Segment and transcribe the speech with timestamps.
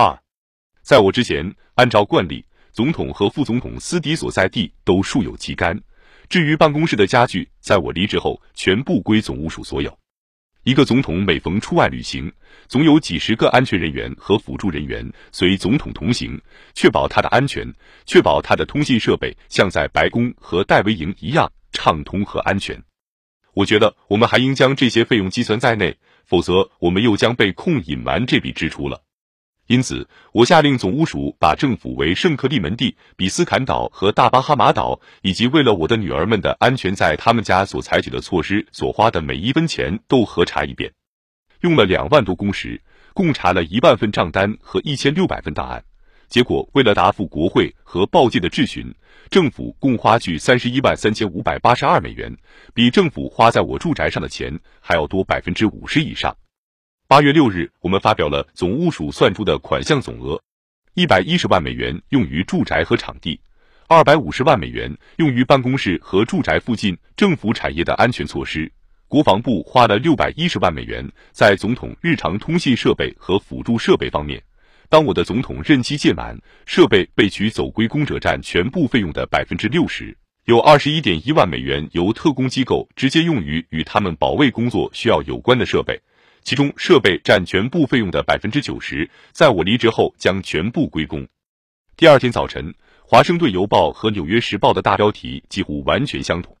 [0.00, 0.18] 二，
[0.80, 5.78] 在我之前，按照惯例，总统和副总统私邸所在地都竖有旗杆。
[6.26, 9.94] 至于办公室的家具，在我离职后全部归总务署所有。
[10.62, 12.32] 一个总统每逢出外旅行，
[12.66, 16.40] 总有几十个安全人员和辅助人员随总统同行，
[16.74, 17.70] 确保他的安全，
[18.06, 22.82] 确保他的通信设备像在白宫和戴维营一样畅通和安全。
[23.52, 25.94] 我觉得我们还应将这些费用计算在内，
[26.24, 29.02] 否则我们又将被控隐瞒这笔支出了。
[29.70, 40.90] 因此，我下令总务署把政府为圣克利门蒂、比斯坎岛和大巴哈马岛，以及为了我的女儿们的安全，在他们家所采取的措施所花的每一分钱都核查一遍。
[41.60, 42.82] 用了两万多工时，
[43.14, 45.84] 共查了一万份账单和一千六百份档案。
[46.26, 48.92] 结果，为了答复国会和报界的质询，
[49.30, 52.36] 政府共花去三十一万三千五百八十二美元，
[52.74, 56.36] 比政府花在我住宅上的钱还要多百分之五十以上。
[57.10, 60.40] 八月六日，我们发表了总务署算出的款项总额：
[60.94, 63.40] 一百一十万美元用于住宅和场地，
[63.88, 68.70] 二百五十万美元用于办公室和住宅附近政府产业的安全措施。
[69.08, 74.40] 国防部花了六百一十万美元在总统日常通信设备和辅助设备方面。
[74.88, 86.00] 当我的总统任期届满，设备被取走归公者占全部费用的百分之六十，有二十一点一万美元由特工机构直接用于与他们保卫工作需要有关的设备。
[86.42, 91.26] 其中设备占全部费用的百分之九十，在我离职后将全部归公。
[91.96, 96.54] 第二天早晨，《华盛顿邮报》和《纽约时报》的大标题几乎完全相同。《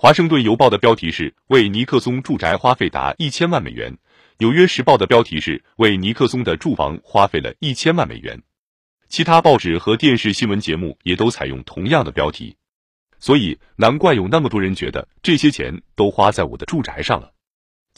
[0.00, 3.92] 华盛顿邮报》的标题是“为尼克松住宅花费达一千万美元”，
[4.38, 8.40] 《纽约时报》的标题是“为尼克松的住房花费了一千万美元”。
[9.08, 12.54] 其他报纸和电视新闻节目也都采用同样的标题，
[13.18, 17.32] 所以难怪有那么多人觉得这些钱都花在我的住宅上了。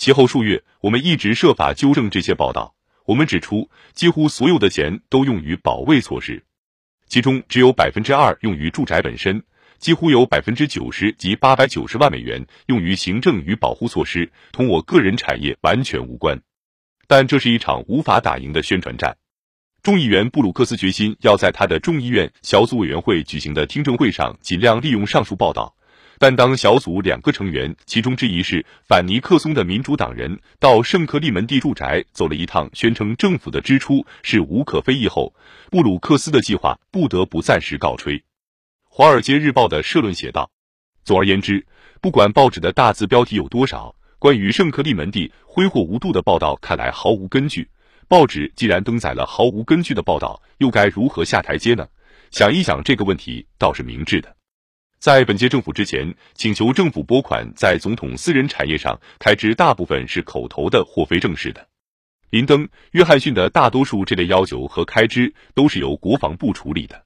[0.00, 2.74] 其后数月，我们一直设法纠正这些报道。
[3.04, 6.42] 我们指出，几乎所有的钱都用于保卫措施，
[7.06, 9.44] 其中只有百分之二用于住宅本身，
[9.78, 16.40] 几乎有百分之九十及八百九十万美元用于行政与保护措施，同我个人产业完全无关。
[17.06, 19.14] 但这是一场无法打赢的宣传战。
[19.82, 25.76] 众议员布鲁克斯决心要在他的众议院小组委员会举行的听证会上尽量利用上述报道。
[26.20, 35.34] 但当小组两个成员，其中之一是反尼克松的民主党人，到圣克利门蒂住宅走了一趟，宣称政府的支出是无可非议后，
[35.70, 38.18] 布鲁克斯的计划不得不暂时告吹。
[38.86, 40.50] 《华尔街日报》的社论写道
[41.04, 41.66] ：“总而言之，
[42.02, 47.66] 不管报纸的大字标题有多少，关于圣克利门蒂挥霍无度的报道看来毫无根据。
[48.08, 51.88] 报纸既然登载了毫无根据的报道，又该如何下台阶呢？
[52.30, 54.36] 想一想这个问题，倒是明智的。”
[55.00, 61.66] 在本届政府之前，请求政府拨款在总统私人产业上开支，大部分是口头的或非正式的。
[62.28, 67.02] 林登、约翰逊的大多数这类要求和开支都是由国防部处理的。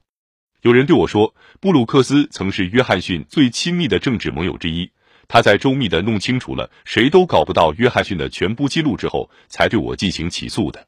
[0.61, 4.91] 有人对我说，布鲁克斯曾是约翰逊最亲密的政治盟友之一，
[5.29, 10.85] 他在周密的弄清楚了谁都搞不到约翰逊的全部记录之后，才对我进行起诉的。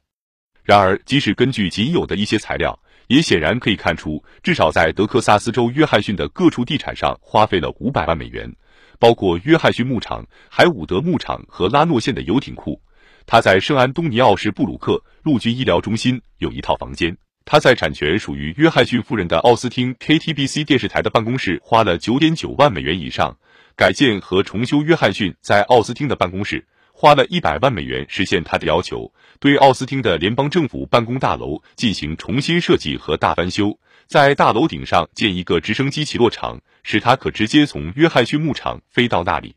[0.62, 8.50] 然而，即使根据仅有的一些材料，也显然可以看出，至少在德克萨斯州约翰逊的各处地产上花费了五百万美元，
[8.98, 12.80] 包括约翰逊牧场、海伍德牧场和拉诺县的游艇库。
[13.26, 17.16] 他在圣安东尼奥市布鲁克陆军医疗中心有一套房间。
[17.44, 23.34] 他在产权属于约翰逊夫人的奥斯汀 KTBC 电视台的办公室花了九点九万美元以上，
[23.74, 26.66] 改建和重修约翰逊在奥斯汀的办公室。
[27.00, 33.78] 花了一百万美元实现他的要求，对奥斯汀的联邦政府办公大楼进行重新设计和大翻修，
[34.08, 39.54] 在大楼顶上建一个直升机起落场，使他可直接从约翰逊牧场飞到那里。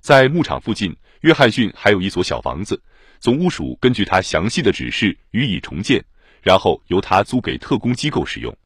[0.00, 2.80] 在牧场附近，约翰逊还有一所小房子，
[3.18, 6.04] 总务署根据他详细的指示予以重建，
[6.40, 8.56] 然后由他租给特工机构使用。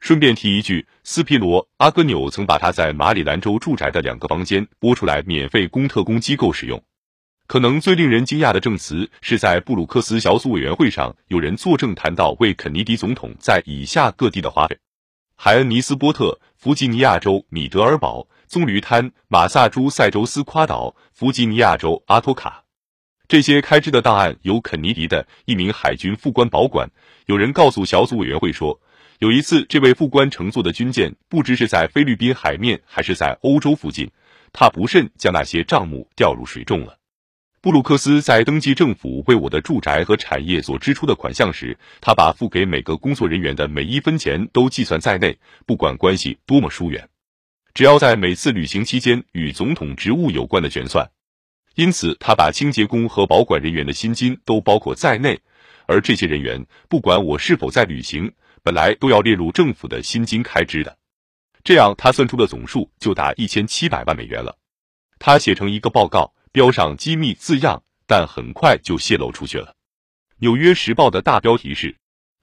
[0.00, 6.82] 顺便提一句，斯皮罗阿戈纽曾把他在马里兰州住宅的两个房间拨出来，免费供特工机构使用。
[7.46, 14.78] 可能最令人惊讶的证词是在布鲁克斯小组委员会上，有人作证谈到为肯尼迪总统在以下各地的花费：
[15.36, 22.64] 海恩尼斯波特、弗吉尼亚州米德尔堡、棕榈滩、马萨诸塞州斯夸岛、弗吉尼亚州阿托卡。
[23.28, 26.90] 这些开支的档案由肯尼迪的一名海军副官保管。
[27.26, 28.80] 有人告诉小组委员会说，
[29.18, 34.10] 有一次这位副官乘坐的军舰不知是在菲律宾海面还是在欧洲附近，
[34.52, 36.98] 他不慎将那些账目掉入水中了。
[37.64, 45.34] 布鲁克斯在登记政府为我的住宅和产业所支出的款项时，他把付给每个工作人员的每一分钱都计算在内，
[45.64, 47.08] 不管关系多么疏远，
[47.72, 51.10] 只要在每次旅行期间与总统职务有关的全算。
[51.74, 55.40] 因此，他把清洁工和保管人员的薪金都包括在内，
[55.86, 58.30] 而这些人员不管我是否在旅行，
[58.62, 60.94] 本来都要列入政府的薪金开支的。
[61.62, 64.54] 这样他算出的总数就达一千七百万美元了。
[65.18, 69.72] 他写成一个报告，标上机密字样，但很快就泄露出去了。
[70.36, 71.96] 《纽约时报》的大标题是：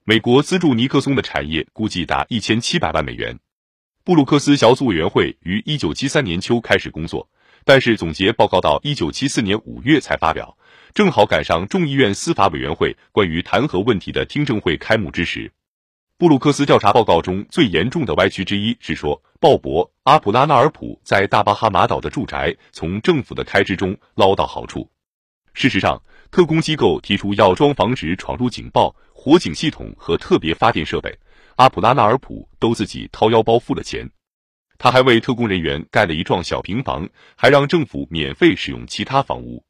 [0.03, 3.39] 美国资助尼克松的产业估计达一千七百万美元。
[4.03, 7.29] 布鲁克斯小组委员会于一九七三年秋开始工作，
[7.63, 10.57] 但是总结报告到一九七四年五月才发表，
[10.93, 15.53] 正好赶上众议院司法委员会关于弹劾问题的听证会开幕之时。
[16.21, 24.87] 布鲁克斯调查报告中最严重的歪曲之一是说，鲍勃·阿普拉纳尔普在大巴哈马岛的住宅从政府的开支中捞到好处。
[25.55, 31.11] 事实上，特工机构提出要装防止闯入警报、火警系统和特别发电设备。
[31.55, 34.07] 阿普拉纳尔普都自己掏腰包付了钱，
[34.77, 39.65] 他还为特工人员盖了一幢小平房，还让政府免费使用其他房屋。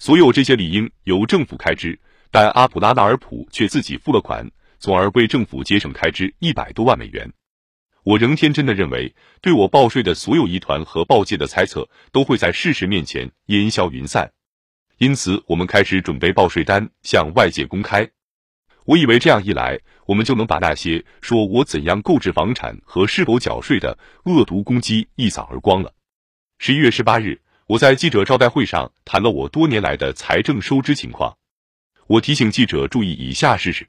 [0.00, 1.96] 所有这些理应由政府开支，
[2.32, 4.44] 但阿普拉纳尔普却自己付了款，
[4.78, 7.32] 从而为政府节省开支一百多万美元。
[8.02, 14.30] 我仍天真的认为，对我报税的所有疑团和报界的猜测都会在事实面前烟消云散，
[14.98, 18.10] 因此我们开始准备报税单向外界公开。
[18.84, 25.94] 我以为这样一来，我们就能把那些说我怎样购置房产和是否缴税的恶毒攻击一扫而光了。
[26.58, 31.38] 十一月十八日，我在记者招待会上谈了我多年来的财政收支情况。
[32.06, 33.88] 我提醒记者注意以下事实：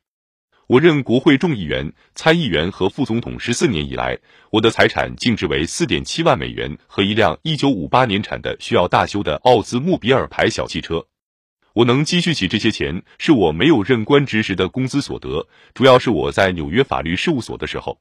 [0.68, 4.18] 我任国会众议员、参议员和副总统十四年以来，
[4.50, 11.06] 我的财产净值为四点七万美元和一辆一九五八年产的需要大修的奥兹莫比尔牌小汽车。
[11.74, 18.00] 我能积蓄起这些钱，是我没有任官职时的工资所得，主要是我在纽约法律事务所的时候。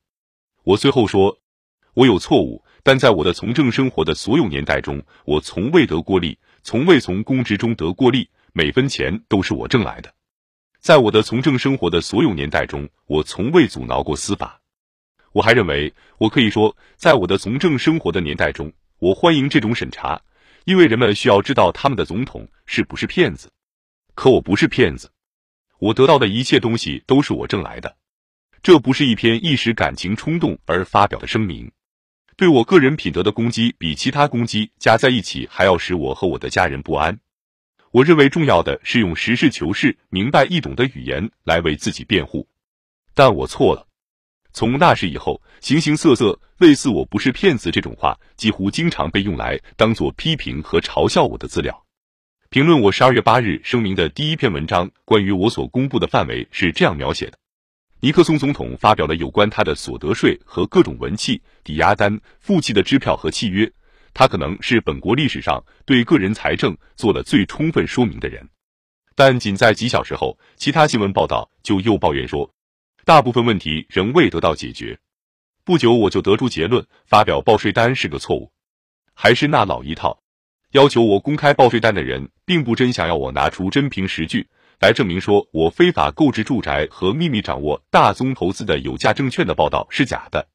[0.63, 1.37] 我随后说，
[1.93, 10.15] 我有错误，但在我的从政生活的所有年代中，我从未得过利，从未从公职中得过利，每分钱都是我挣来的。
[10.85, 14.61] 在我的从政生活的所有年代中，我从未阻挠过司法。
[15.33, 20.21] 我还认为，我可以说，在我的从政生活的年代中，我欢迎这种审查，
[20.67, 23.51] 因为人们需要知道他们的总统是不是骗子。
[24.15, 25.11] 可我不是骗子，
[25.79, 27.97] 我得到的一切东西都是我挣来的。
[28.63, 31.73] 这不是一篇一时感情冲动而发表的声明，
[32.37, 37.19] 对我个人品德的攻击比其他攻击加在一起还要使我和我的家人不安。
[37.95, 42.45] 我认为重要的是用实事求是、明白易懂的语言来为自己辩护，
[43.15, 43.87] 但我错了。
[44.53, 51.85] 从那时以后，形形色色类似“我不是骗子”这种话，几乎经常被用来当做批评和嘲笑我的资料。
[52.51, 57.39] 评论我十二月八日声明的第一篇文章，关于我所公布的范围是这样描写的：
[58.01, 63.71] 尼克松总统发表了有关他的所得税和各种文契、抵押单、付契的支票和契约。
[64.15, 68.49] 他可能是本国历史上对个人财政做了最充分说明的人。
[69.17, 72.51] 但仅在几小时后，其他新闻报道就又抱怨说，
[73.05, 74.99] 大部分问题仍未得到解决。
[75.65, 78.51] 不久我就得出结论：发表报税单是个错误。
[79.13, 80.21] 还是那老一套。
[80.73, 84.49] 要求我公开报税单的人，并不真想要我拿出真凭实据
[84.81, 90.49] 来证明说我非法购置住宅和秘密掌握大宗投资的有价证券的报道是假的。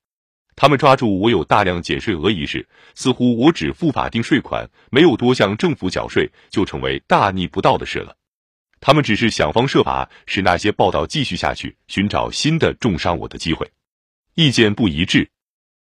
[0.61, 8.17] 他们抓住我有大量减税额一事，似乎我只付法定税款，没有多向政府缴税，就成为大逆不道的事了。
[8.81, 13.71] 他们只是想方设法使那些报道继续下去，寻找新的重伤我的机会。
[14.36, 15.29] 意见不一致。